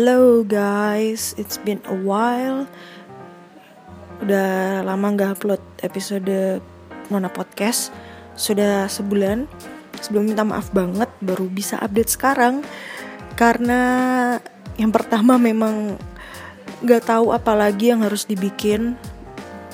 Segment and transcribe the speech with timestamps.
[0.00, 2.64] Hello guys, it's been a while.
[4.24, 6.64] Udah lama nggak upload episode
[7.12, 7.92] Nona Podcast.
[8.32, 9.44] Sudah sebulan.
[10.00, 12.64] Sebelum minta maaf banget, baru bisa update sekarang.
[13.36, 13.80] Karena
[14.80, 16.00] yang pertama memang
[16.80, 18.96] nggak tahu apa lagi yang harus dibikin.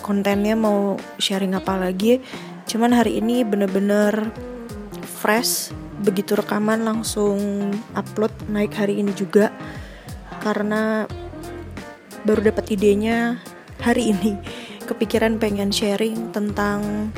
[0.02, 2.18] Kontennya mau sharing apa lagi.
[2.66, 4.34] Cuman hari ini bener-bener
[5.06, 5.70] fresh.
[6.02, 9.54] Begitu rekaman langsung upload naik hari ini juga
[10.46, 11.10] karena
[12.22, 13.42] baru dapat idenya
[13.82, 14.38] hari ini.
[14.86, 17.10] Kepikiran pengen sharing tentang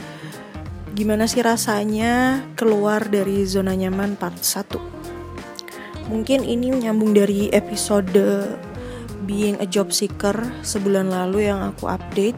[0.96, 4.98] gimana sih rasanya keluar dari zona nyaman part 1
[6.08, 8.16] mungkin ini nyambung dari episode
[9.28, 10.34] being a job seeker
[10.64, 12.36] sebulan lalu yang aku update.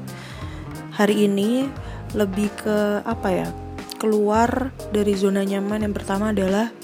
[0.99, 1.71] Hari ini
[2.13, 3.49] lebih ke apa ya?
[3.97, 6.75] Keluar dari zona nyaman yang pertama adalah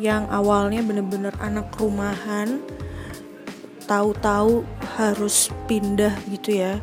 [0.00, 2.64] yang awalnya bener-bener anak rumahan
[3.84, 4.64] tahu-tahu
[4.96, 6.80] harus pindah gitu ya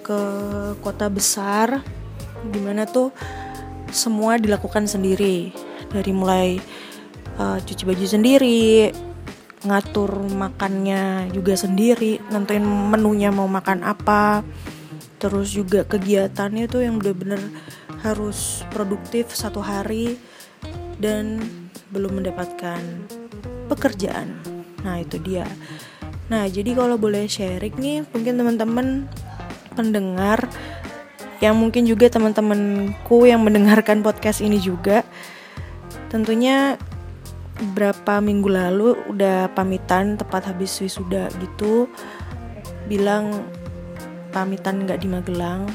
[0.00, 0.20] ke
[0.80, 1.84] kota besar
[2.48, 3.12] di mana tuh
[3.92, 5.52] semua dilakukan sendiri.
[5.92, 6.56] Dari mulai
[7.36, 8.88] uh, cuci baju sendiri
[9.62, 14.42] ngatur makannya juga sendiri nentuin menunya mau makan apa
[15.22, 17.38] terus juga kegiatannya tuh yang bener-bener
[18.02, 20.18] harus produktif satu hari
[20.98, 21.38] dan
[21.92, 22.80] belum mendapatkan
[23.68, 24.40] pekerjaan.
[24.82, 25.46] Nah, itu dia.
[26.32, 29.06] Nah, jadi kalau boleh sharing nih, mungkin teman-teman
[29.76, 30.48] pendengar
[31.42, 35.02] yang mungkin juga teman-temanku yang mendengarkan podcast ini juga
[36.06, 36.78] tentunya
[37.74, 41.90] berapa minggu lalu udah pamitan tepat habis wisuda gitu
[42.86, 43.42] bilang
[44.30, 45.66] pamitan nggak di Magelang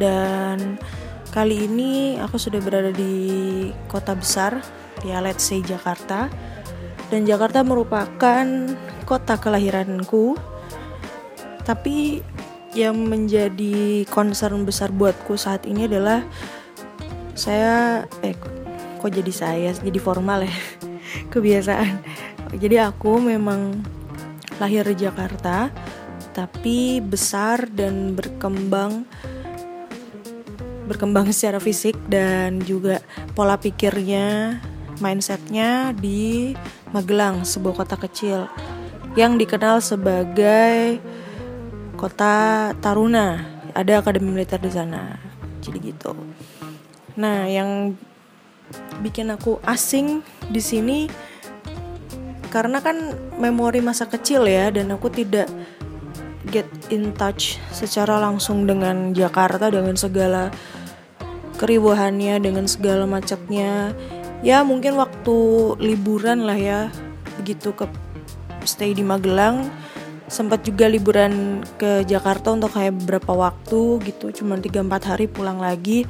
[0.00, 0.80] dan
[1.28, 4.64] kali ini aku sudah berada di kota besar
[5.04, 6.32] ya let's say Jakarta.
[7.12, 8.44] Dan Jakarta merupakan
[9.04, 10.34] kota kelahiranku.
[11.62, 12.24] Tapi
[12.74, 16.26] yang menjadi concern besar buatku saat ini adalah
[17.38, 18.34] saya eh
[18.98, 19.70] kok jadi saya?
[19.76, 20.56] Jadi formal ya?
[21.32, 22.02] Kebiasaan.
[22.58, 23.78] Jadi aku memang
[24.58, 25.70] lahir di Jakarta
[26.34, 29.06] tapi besar dan berkembang
[30.84, 33.00] berkembang secara fisik dan juga
[33.32, 34.58] pola pikirnya
[35.02, 36.54] mindsetnya di
[36.94, 38.46] Magelang, sebuah kota kecil
[39.18, 41.02] yang dikenal sebagai
[41.98, 43.54] kota Taruna.
[43.74, 45.18] Ada akademi militer di sana.
[45.58, 46.14] Jadi gitu.
[47.18, 47.98] Nah, yang
[49.02, 51.10] bikin aku asing di sini
[52.54, 55.50] karena kan memori masa kecil ya dan aku tidak
[56.54, 60.54] get in touch secara langsung dengan Jakarta dengan segala
[61.58, 63.90] keribuhannya dengan segala macetnya
[64.44, 65.36] ya mungkin waktu
[65.80, 66.80] liburan lah ya.
[67.40, 67.88] Begitu ke
[68.68, 69.66] stay di Magelang.
[70.28, 74.30] Sempat juga liburan ke Jakarta untuk kayak beberapa waktu gitu.
[74.30, 76.04] Cuma 3-4 hari pulang lagi.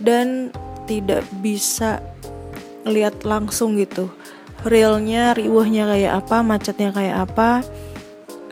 [0.00, 0.50] Dan
[0.88, 2.00] tidak bisa
[2.88, 4.08] lihat langsung gitu.
[4.64, 7.60] Realnya riuhnya kayak apa macetnya kayak apa.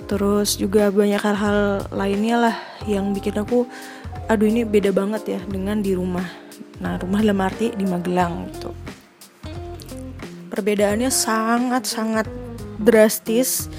[0.09, 2.57] Terus juga banyak hal-hal lainnya lah
[2.89, 3.69] yang bikin aku
[4.29, 6.25] aduh ini beda banget ya dengan di rumah.
[6.81, 8.88] Nah rumah dalam arti di Magelang gitu
[10.59, 12.27] perbedaannya sangat-sangat
[12.83, 13.71] drastis.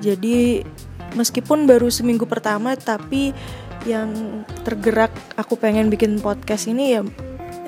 [0.00, 0.64] Jadi
[1.12, 3.36] meskipun baru seminggu pertama tapi
[3.84, 7.00] yang tergerak aku pengen bikin podcast ini ya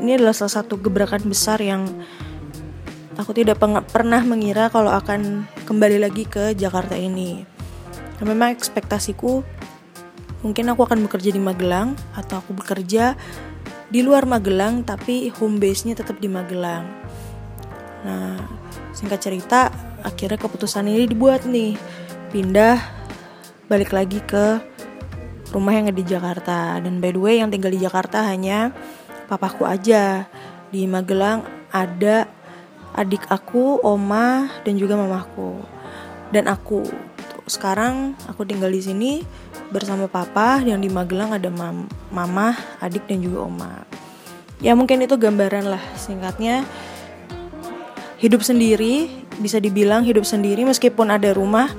[0.01, 1.85] ini adalah salah satu gebrakan besar yang
[3.21, 3.61] aku tidak
[3.93, 7.45] pernah mengira kalau akan kembali lagi ke Jakarta ini.
[8.25, 9.45] Memang ekspektasiku
[10.41, 13.17] mungkin aku akan bekerja di Magelang atau aku bekerja
[13.93, 17.00] di luar Magelang tapi home base-nya tetap di Magelang.
[18.01, 18.41] Nah,
[18.97, 19.69] singkat cerita,
[20.01, 21.77] akhirnya keputusan ini dibuat nih,
[22.33, 22.81] pindah
[23.69, 24.59] balik lagi ke
[25.53, 26.81] rumah yang di Jakarta.
[26.81, 28.73] Dan by the way, yang tinggal di Jakarta hanya
[29.29, 30.27] papaku aja.
[30.71, 31.45] Di Magelang
[31.75, 32.31] ada
[32.95, 35.61] adik aku, oma, dan juga mamaku.
[36.31, 36.87] Dan aku.
[37.51, 39.13] Sekarang aku tinggal di sini
[39.75, 43.83] bersama papa yang di Magelang ada mam mama, adik dan juga oma.
[44.63, 46.63] Ya mungkin itu gambaran lah singkatnya
[48.21, 49.09] hidup sendiri
[49.41, 51.73] bisa dibilang hidup sendiri meskipun ada rumah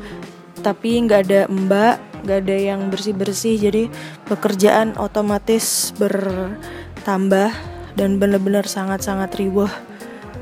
[0.65, 3.83] tapi nggak ada mbak nggak ada yang bersih bersih jadi
[4.25, 7.53] pekerjaan otomatis bertambah
[7.93, 9.69] dan benar-benar sangat-sangat ribuh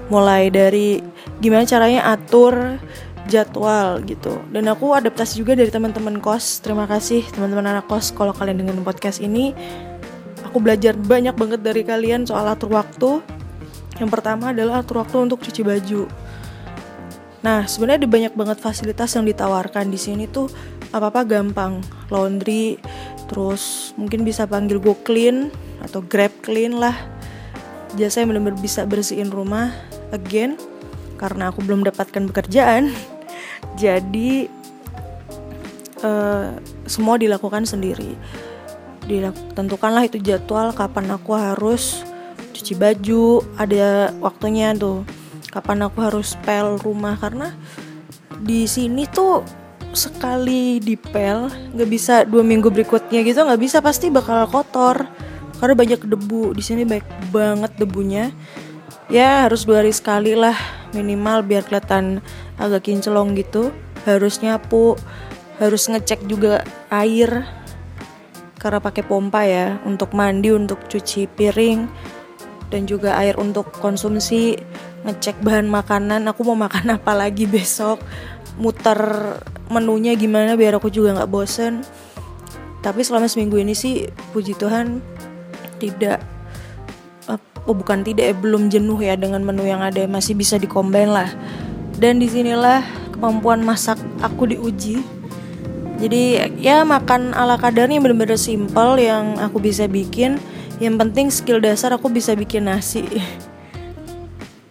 [0.08, 1.04] mulai dari
[1.44, 2.80] gimana caranya atur
[3.30, 4.42] jadwal gitu.
[4.50, 6.66] Dan aku adaptasi juga dari teman-teman kos.
[6.66, 9.54] Terima kasih teman-teman anak kos kalau kalian dengan podcast ini.
[10.50, 13.22] Aku belajar banyak banget dari kalian soal atur waktu
[14.00, 16.08] yang pertama adalah atur waktu untuk cuci baju.
[17.40, 20.52] Nah, sebenarnya ada banyak banget fasilitas yang ditawarkan di sini tuh
[20.92, 21.80] apa-apa gampang.
[22.12, 22.80] Laundry,
[23.32, 25.52] terus mungkin bisa panggil Go Clean
[25.84, 26.96] atau Grab Clean lah.
[27.96, 29.72] Jasa yang benar-benar bisa bersihin rumah
[30.12, 30.60] again
[31.16, 32.92] karena aku belum dapatkan pekerjaan.
[33.82, 34.48] Jadi
[36.04, 36.56] uh,
[36.88, 38.16] semua dilakukan sendiri.
[39.58, 42.06] Tentukanlah itu jadwal kapan aku harus
[42.70, 45.02] cuci baju, ada waktunya tuh.
[45.50, 47.58] Kapan aku harus pel rumah karena
[48.46, 49.42] di sini tuh
[49.90, 55.10] sekali dipel nggak bisa dua minggu berikutnya gitu nggak bisa pasti bakal kotor.
[55.58, 58.30] Karena banyak debu di sini baik banget debunya.
[59.10, 60.54] Ya harus dua hari sekali lah
[60.94, 62.22] minimal biar kelihatan
[62.62, 63.74] agak kinclong gitu.
[64.06, 64.94] Harus nyapu
[65.58, 66.62] harus ngecek juga
[66.94, 67.50] air
[68.62, 71.90] karena pakai pompa ya untuk mandi untuk cuci piring
[72.70, 74.58] dan juga air untuk konsumsi
[75.06, 76.26] ngecek bahan makanan.
[76.30, 78.02] Aku mau makan apa lagi besok?
[78.60, 79.00] Muter
[79.70, 81.86] menunya gimana biar aku juga nggak bosen?
[82.80, 85.04] Tapi selama seminggu ini sih puji Tuhan
[85.80, 86.24] tidak
[87.68, 91.30] oh bukan tidak ya belum jenuh ya dengan menu yang ada masih bisa dikombin lah.
[92.00, 92.82] Dan di sinilah
[93.12, 95.04] kemampuan masak aku diuji.
[96.00, 100.40] Jadi ya makan ala kadarnya bener-bener simple yang aku bisa bikin
[100.80, 103.04] yang penting skill dasar aku bisa bikin nasi.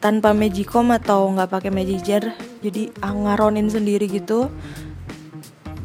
[0.00, 2.24] Tanpa magicom atau nggak pakai magic jar.
[2.64, 4.48] Jadi ngaronin sendiri gitu.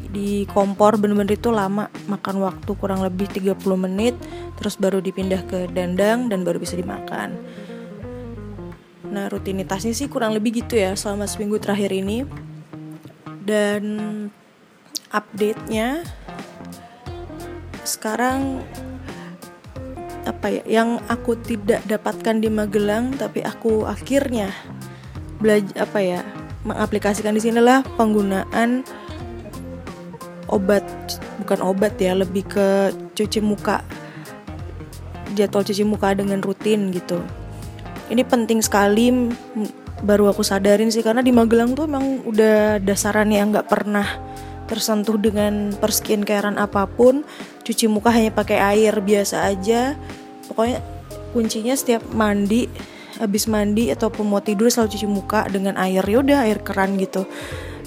[0.08, 1.92] Di kompor bener-bener itu lama.
[2.08, 4.16] Makan waktu kurang lebih 30 menit.
[4.56, 7.36] Terus baru dipindah ke dandang dan baru bisa dimakan.
[9.12, 12.24] Nah rutinitasnya sih kurang lebih gitu ya selama seminggu terakhir ini.
[13.44, 13.84] Dan
[15.12, 16.00] update-nya
[17.84, 18.64] sekarang
[20.24, 24.50] apa ya yang aku tidak dapatkan di Magelang tapi aku akhirnya
[25.38, 26.20] belajar apa ya
[26.64, 28.84] mengaplikasikan di sini lah penggunaan
[30.48, 30.84] obat
[31.44, 33.84] bukan obat ya lebih ke cuci muka.
[35.34, 37.20] Jadwal cuci muka dengan rutin gitu.
[38.08, 39.10] Ini penting sekali
[40.04, 44.06] baru aku sadarin sih karena di Magelang tuh emang udah dasarannya nggak pernah
[44.68, 47.24] tersentuh dengan perskincarean apa pun
[47.64, 49.96] cuci muka hanya pakai air biasa aja.
[50.46, 50.84] Pokoknya
[51.32, 52.68] kuncinya setiap mandi
[53.18, 56.04] habis mandi ataupun mau tidur selalu cuci muka dengan air.
[56.04, 57.24] Ya udah air keran gitu.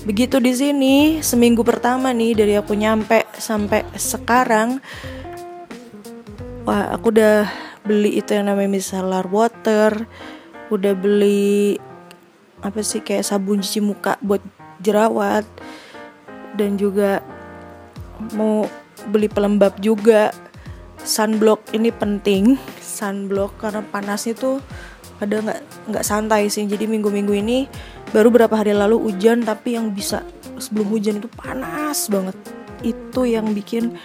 [0.04, 4.82] Begitu di sini seminggu pertama nih dari aku nyampe sampai sekarang
[6.68, 7.48] wah aku udah
[7.88, 10.04] beli itu yang namanya micellar water
[10.68, 11.80] udah beli
[12.60, 14.44] apa sih kayak sabun cuci muka buat
[14.84, 15.48] jerawat
[16.60, 17.24] dan juga
[18.36, 18.68] mau
[19.10, 20.34] beli pelembab juga.
[20.98, 22.58] Sunblock ini penting.
[22.82, 24.60] Sunblock karena panasnya tuh
[25.22, 25.60] ada nggak
[25.94, 26.66] nggak santai sih.
[26.66, 27.70] Jadi minggu-minggu ini
[28.12, 30.26] baru berapa hari lalu hujan tapi yang bisa
[30.58, 32.36] sebelum hujan itu panas banget.
[32.82, 33.96] Itu yang bikin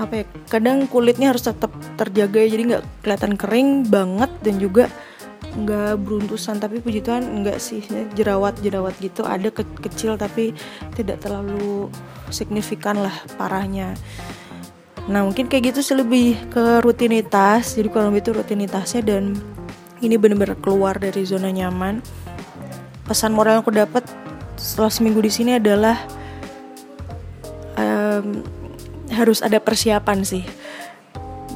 [0.00, 2.48] apa ya kadang kulitnya harus tetap terjaga ya.
[2.52, 4.84] Jadi nggak kelihatan kering banget dan juga
[5.56, 6.58] nggak beruntusan.
[6.60, 7.80] Tapi puji Tuhan nggak sih.
[8.18, 9.24] Jerawat jerawat gitu.
[9.24, 10.52] Ada ke kecil tapi
[10.98, 11.88] tidak terlalu
[12.32, 13.94] signifikan lah parahnya.
[15.10, 17.74] Nah mungkin kayak gitu sih lebih ke rutinitas.
[17.74, 19.34] Jadi kalau itu rutinitasnya dan
[20.02, 22.02] ini bener-bener keluar dari zona nyaman.
[23.06, 24.04] Pesan moral yang aku dapat
[24.58, 25.98] setelah seminggu di sini adalah
[27.74, 28.46] um,
[29.10, 30.46] harus ada persiapan sih.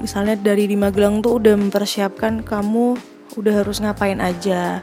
[0.02, 2.98] Misalnya dari di Magelang tuh udah mempersiapkan kamu
[3.38, 4.82] udah harus ngapain aja.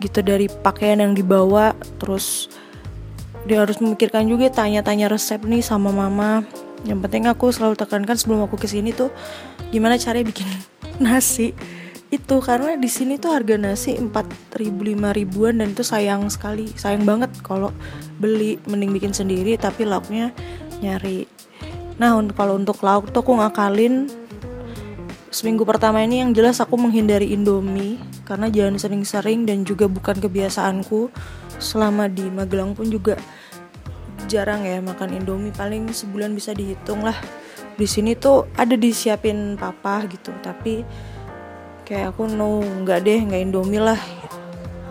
[0.00, 2.48] Gitu dari pakaian yang dibawa terus
[3.46, 6.42] dia harus memikirkan juga tanya-tanya resep nih sama mama.
[6.82, 9.12] Yang penting aku selalu tekankan sebelum aku ke sini tuh
[9.70, 10.48] gimana cara bikin
[11.04, 11.54] nasi.
[12.08, 14.08] Itu karena di sini tuh harga nasi 4
[14.56, 16.72] ribu 5 ribuan dan itu sayang sekali.
[16.72, 17.68] Sayang banget kalau
[18.16, 20.32] beli mending bikin sendiri tapi lauknya
[20.80, 21.28] nyari.
[22.00, 24.08] Nah kalau untuk lauk tuh aku ngakalin.
[25.28, 31.12] Seminggu pertama ini yang jelas aku menghindari Indomie karena jangan sering-sering dan juga bukan kebiasaanku
[31.58, 33.18] selama di Magelang pun juga
[34.30, 35.54] jarang ya makan Indomie.
[35.54, 37.16] Paling sebulan bisa dihitung lah.
[37.78, 40.82] Di sini tuh ada disiapin papa gitu tapi
[41.86, 44.00] kayak aku no nggak deh nggak Indomie lah.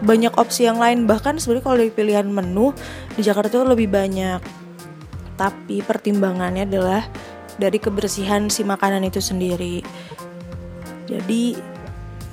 [0.04, 1.10] Banyak opsi yang lain.
[1.10, 2.72] Bahkan sebenarnya kalau dari pilihan menu
[3.18, 4.40] di Jakarta tuh lebih banyak.
[5.38, 7.06] Tapi pertimbangannya adalah
[7.58, 9.82] dari kebersihan si makanan itu sendiri.
[11.10, 11.58] Jadi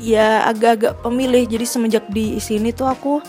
[0.00, 1.48] ya agak-agak pemilih.
[1.48, 3.20] Jadi semenjak di sini tuh aku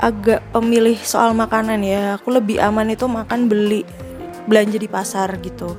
[0.00, 2.20] agak pemilih soal makanan ya.
[2.20, 3.82] Aku lebih aman itu makan beli
[4.46, 5.76] belanja di pasar gitu.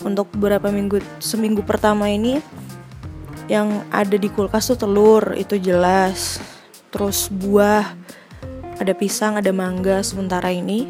[0.00, 2.40] Untuk beberapa minggu seminggu pertama ini
[3.50, 6.40] yang ada di kulkas tuh telur itu jelas.
[6.90, 7.84] Terus buah
[8.80, 10.88] ada pisang ada mangga sementara ini.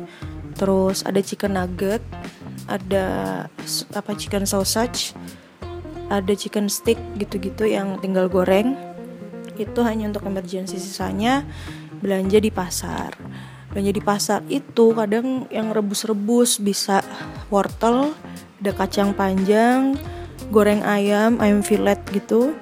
[0.55, 2.05] Terus ada chicken nugget
[2.71, 3.07] ada
[3.97, 5.17] apa chicken sausage
[6.11, 8.75] ada chicken stick gitu-gitu yang tinggal goreng.
[9.55, 11.47] Itu hanya untuk emergency sisanya
[12.01, 13.15] belanja di pasar.
[13.71, 17.05] Belanja di pasar itu kadang yang rebus-rebus bisa
[17.53, 18.17] wortel
[18.61, 19.97] ada kacang panjang
[20.53, 22.53] goreng ayam ayam filet gitu.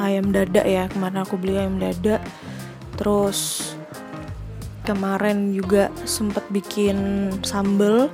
[0.00, 2.18] Ayam dada ya kemarin aku beli ayam dada.
[2.98, 3.70] Terus
[4.82, 8.10] kemarin juga sempet bikin sambel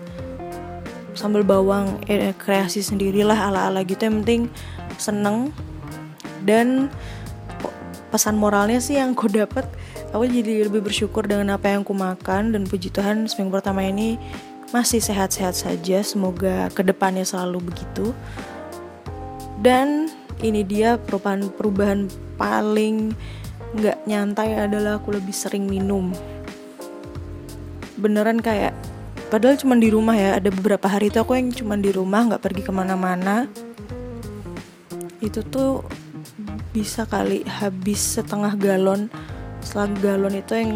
[1.15, 4.05] sambal bawang eh, kreasi sendirilah ala-ala gitu.
[4.05, 4.43] Yang penting
[5.01, 5.55] seneng.
[6.41, 6.89] Dan
[8.11, 9.65] pesan moralnya sih yang aku dapat
[10.11, 14.19] aku jadi lebih bersyukur dengan apa yang aku makan dan puji Tuhan seminggu pertama ini
[14.71, 16.03] masih sehat-sehat saja.
[16.03, 18.15] Semoga ke depannya selalu begitu.
[19.61, 20.09] Dan
[20.41, 22.09] ini dia perubahan perubahan
[22.41, 23.13] paling
[23.77, 26.11] nggak nyantai adalah aku lebih sering minum.
[28.01, 28.73] Beneran kayak
[29.29, 30.41] padahal cuma di rumah ya.
[30.41, 33.47] Ada beberapa hari itu aku yang cuma di rumah nggak pergi ke mana-mana.
[35.21, 35.85] Itu tuh
[36.71, 39.11] bisa kali habis setengah galon
[39.61, 40.73] setelah galon itu yang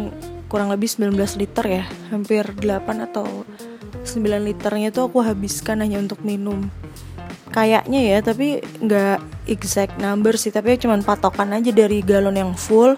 [0.47, 1.83] kurang lebih 19 liter ya.
[2.13, 3.43] Hampir 8 atau
[4.05, 6.69] 9 liternya itu aku habiskan hanya untuk minum.
[7.49, 12.97] Kayaknya ya tapi nggak exact number sih tapi cuma patokan aja dari galon yang full.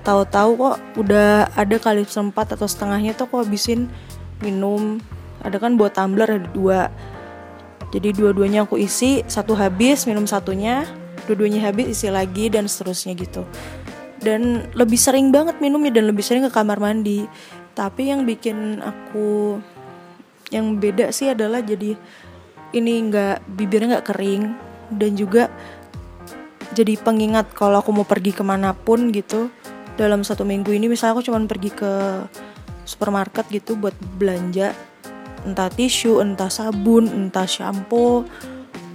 [0.00, 3.92] Tahu-tahu kok udah ada kali sempat atau setengahnya tuh aku habisin
[4.40, 4.96] minum.
[5.44, 6.88] Ada kan buat tumbler ada dua.
[7.90, 10.86] Jadi dua-duanya aku isi satu habis minum satunya
[11.30, 13.46] dua-duanya habis isi lagi dan seterusnya gitu
[14.20, 17.24] dan lebih sering banget minumnya dan lebih sering ke kamar mandi.
[17.72, 19.58] Tapi yang bikin aku
[20.52, 21.96] yang beda sih adalah jadi
[22.76, 24.44] ini nggak bibirnya nggak kering.
[24.90, 25.48] Dan juga
[26.76, 29.48] jadi pengingat kalau aku mau pergi ke mana pun gitu.
[29.96, 31.92] Dalam satu minggu ini misalnya aku cuma pergi ke
[32.84, 34.76] supermarket gitu buat belanja.
[35.40, 38.28] Entah tisu, entah sabun, entah shampoo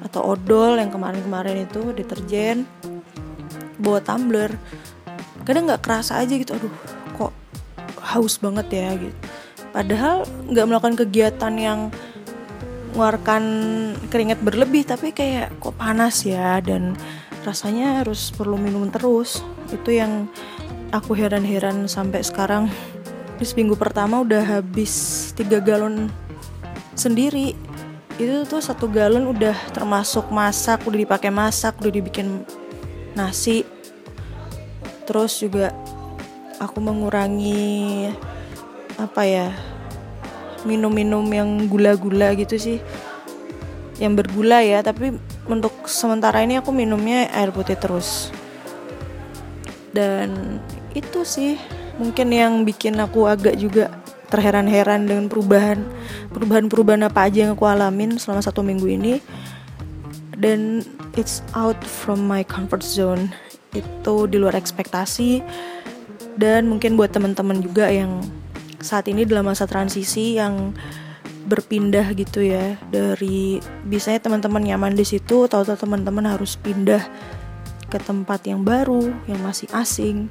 [0.05, 2.69] atau odol yang kemarin-kemarin itu deterjen
[3.81, 4.53] bawa tumbler
[5.45, 6.73] kadang nggak kerasa aja gitu aduh
[7.15, 7.31] kok
[8.01, 9.15] haus banget ya gitu.
[9.69, 11.79] Padahal nggak melakukan kegiatan yang
[12.95, 13.43] mengeluarkan
[14.07, 16.95] keringat berlebih tapi kayak kok panas ya dan
[17.43, 19.43] rasanya harus perlu minum terus.
[19.67, 20.31] Itu yang
[20.95, 22.71] aku heran-heran sampai sekarang.
[23.35, 26.07] Di seminggu pertama udah habis tiga galon
[26.95, 27.51] sendiri.
[28.15, 32.47] Itu tuh satu galon udah termasuk masak udah dipakai masak udah dibikin
[33.11, 33.67] nasi
[35.05, 35.71] terus juga
[36.57, 38.09] aku mengurangi
[38.97, 39.47] apa ya
[40.65, 42.79] minum-minum yang gula-gula gitu sih.
[43.95, 45.15] Yang bergula ya tapi
[45.47, 48.33] untuk sementara ini aku minumnya air putih terus.
[49.95, 50.59] Dan
[50.97, 51.55] itu sih
[51.95, 53.87] mungkin yang bikin aku agak juga
[54.27, 55.79] terheran-heran dengan perubahan
[56.33, 59.13] perubahan-perubahan apa aja yang aku alamin selama satu minggu ini.
[60.35, 60.83] Dan
[61.15, 63.31] it's out from my comfort zone.
[63.71, 65.43] Itu di luar ekspektasi.
[66.35, 68.19] Dan mungkin buat teman-teman juga yang
[68.83, 70.75] saat ini dalam masa transisi yang
[71.47, 72.75] berpindah gitu ya.
[72.91, 77.01] Dari biasanya teman-teman nyaman di situ tahu-tahu teman-teman harus pindah
[77.87, 80.27] ke tempat yang baru yang masih asing.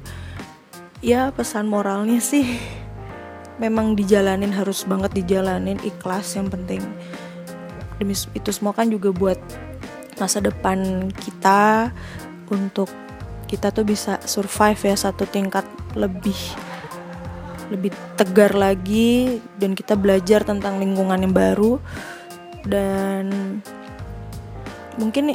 [1.01, 2.45] Ya pesan moralnya sih
[3.55, 6.83] memang dijalanin harus banget dijalanin ikhlas yang penting.
[7.95, 9.39] Demi itu semua kan juga buat
[10.19, 11.91] masa depan kita
[12.51, 12.87] untuk
[13.45, 16.37] kita tuh bisa survive ya satu tingkat lebih
[17.69, 21.81] lebih tegar lagi dan kita belajar tentang lingkungan yang baru
[22.65, 23.57] dan
[25.01, 25.33] mungkin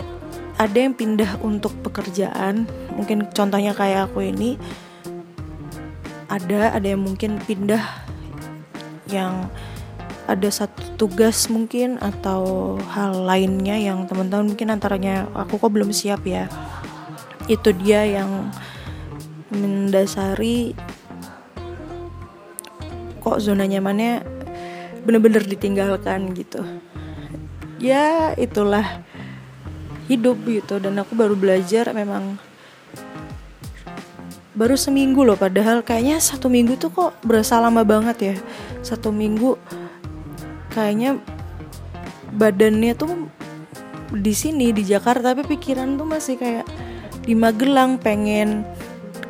[0.60, 2.68] ada yang pindah untuk pekerjaan.
[2.92, 4.60] Mungkin contohnya kayak aku ini
[6.30, 7.82] ada ada yang mungkin pindah
[9.10, 9.48] yang
[10.30, 16.22] ada satu tugas mungkin atau hal lainnya yang teman-teman mungkin antaranya aku kok belum siap
[16.22, 16.46] ya.
[17.50, 18.54] Itu dia yang
[19.50, 20.78] mendasari
[23.18, 24.22] kok zona nyamannya
[25.02, 26.62] bener-bener ditinggalkan gitu.
[27.82, 29.02] Ya itulah
[30.06, 30.78] hidup gitu.
[30.78, 32.38] Dan aku baru belajar memang
[34.54, 35.34] baru seminggu loh.
[35.34, 38.34] Padahal kayaknya satu minggu tuh kok berasa lama banget ya.
[38.86, 39.58] Satu minggu
[40.70, 41.18] kayaknya
[42.34, 43.28] badannya tuh
[44.10, 46.66] di sini di Jakarta tapi pikiran tuh masih kayak
[47.22, 48.66] di Magelang pengen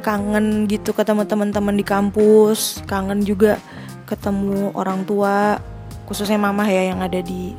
[0.01, 3.61] kangen gitu ketemu teman-teman di kampus kangen juga
[4.09, 5.61] ketemu orang tua
[6.09, 7.53] khususnya mama ya yang ada di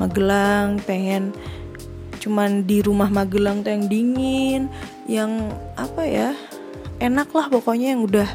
[0.00, 1.36] Magelang pengen
[2.24, 4.62] cuman di rumah Magelang tuh yang dingin
[5.04, 6.32] yang apa ya
[6.98, 8.28] enak lah pokoknya yang udah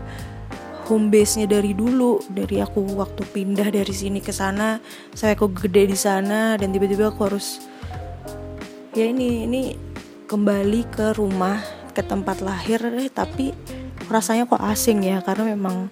[0.90, 2.18] home base-nya dari dulu.
[2.26, 4.82] Dari aku waktu pindah dari sini ke sana
[5.14, 7.62] saya aku gede di sana dan tiba-tiba aku harus
[8.98, 9.62] ya ini ini
[10.26, 11.62] kembali ke rumah
[11.94, 12.82] ke tempat lahir.
[12.98, 13.54] Eh, tapi
[14.10, 15.86] rasanya kok asing ya karena memang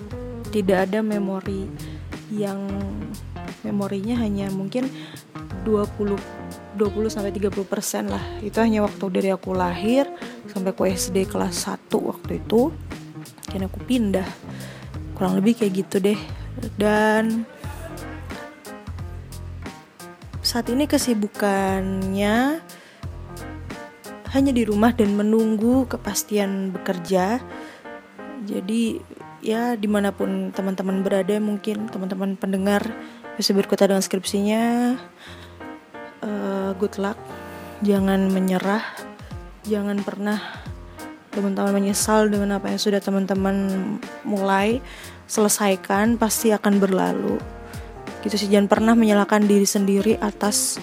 [0.50, 1.70] tidak ada memori
[2.34, 2.66] yang
[3.62, 4.90] memorinya hanya mungkin
[5.64, 6.18] 20
[6.78, 8.22] 20 sampai 30 persen lah.
[8.46, 10.06] Itu hanya waktu dari aku lahir
[10.50, 12.70] sampai aku SD kelas 1 waktu itu.
[13.48, 14.28] Dan aku pindah
[15.18, 16.20] kurang lebih kayak gitu deh.
[16.78, 17.50] Dan
[20.46, 22.62] saat ini kesibukannya
[24.32, 27.42] hanya di rumah dan menunggu kepastian bekerja.
[28.46, 29.02] Jadi
[29.42, 32.86] ya di mana pun teman-teman berada mungkin teman-teman pendengar
[33.34, 34.94] bisa berkata dengan skripsinya.
[36.22, 37.18] Uh, good luck.
[37.82, 38.86] Jangan menyerah.
[39.66, 40.40] Jangan pernah
[41.38, 43.70] teman-teman menyesal dengan apa yang sudah teman-teman
[44.26, 44.82] mulai
[45.30, 47.38] selesaikan pasti akan berlalu.
[48.26, 50.82] Gitu sih jangan pernah menyalahkan diri sendiri atas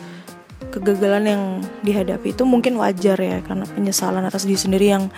[0.70, 1.42] kegagalan yang
[1.82, 2.30] dihadapi.
[2.30, 5.10] Itu mungkin wajar ya karena penyesalan atas diri sendiri yang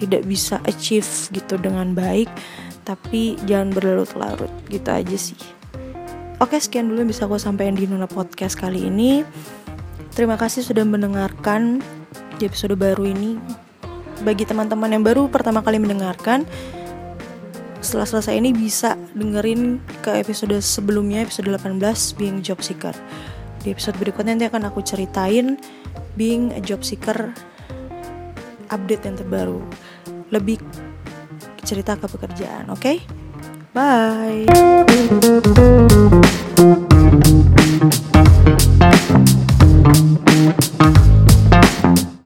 [0.00, 2.32] tidak bisa achieve gitu dengan baik.
[2.88, 5.36] Tapi jangan berlarut-larut gitu aja sih.
[6.40, 9.20] Oke sekian dulu yang bisa aku sampaikan di Nuna Podcast kali ini.
[10.16, 11.84] Terima kasih sudah mendengarkan
[12.40, 13.36] di episode baru ini
[14.22, 16.42] bagi teman-teman yang baru pertama kali mendengarkan
[17.78, 21.78] setelah selesai ini bisa dengerin ke episode sebelumnya episode 18
[22.18, 22.94] being job seeker.
[23.62, 25.58] Di episode berikutnya nanti akan aku ceritain
[26.18, 27.30] being a job seeker
[28.68, 29.62] update yang terbaru.
[30.34, 30.58] Lebih
[31.62, 32.82] cerita ke pekerjaan oke?
[32.82, 32.98] Okay?
[33.78, 34.46] bye!